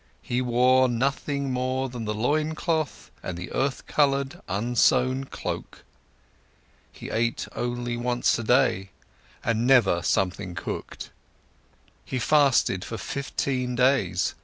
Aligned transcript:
He 0.23 0.41
wore 0.41 0.87
nothing 0.89 1.51
more 1.51 1.87
than 1.87 2.05
the 2.05 2.13
loincloth 2.15 3.11
and 3.21 3.37
the 3.37 3.51
earth 3.51 3.85
coloured, 3.85 4.41
unsown 4.47 5.25
cloak. 5.25 5.83
He 6.91 7.11
ate 7.11 7.47
only 7.55 7.97
once 7.97 8.39
a 8.39 8.43
day, 8.43 8.89
and 9.43 9.67
never 9.67 10.01
something 10.01 10.55
cooked. 10.55 11.11
He 12.03 12.17
fasted 12.17 12.83
for 12.83 12.97
fifteen 12.97 13.75
days. 13.75 14.33